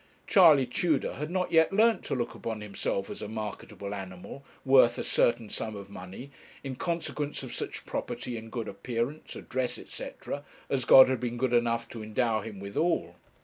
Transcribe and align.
Charley 0.25 0.65
Tudor 0.65 1.13
had 1.13 1.29
not 1.29 1.51
yet 1.51 1.71
learnt 1.71 2.03
to 2.05 2.15
look 2.15 2.33
upon 2.33 2.61
himself 2.61 3.11
as 3.11 3.21
a 3.21 3.27
marketable 3.27 3.93
animal, 3.93 4.43
worth 4.65 4.97
a 4.97 5.03
certain 5.03 5.47
sum 5.47 5.75
of 5.75 5.91
money, 5.91 6.31
in 6.63 6.75
consequence 6.75 7.43
of 7.43 7.53
such 7.53 7.85
property 7.85 8.35
in 8.35 8.49
good 8.49 8.67
appearance, 8.67 9.35
address, 9.35 9.79
&c., 9.89 10.09
as 10.71 10.85
God 10.85 11.07
had 11.07 11.19
been 11.19 11.37
good 11.37 11.53
enough 11.53 11.87
to 11.89 12.01
endow 12.01 12.41
him 12.41 12.59
withal. 12.59 13.15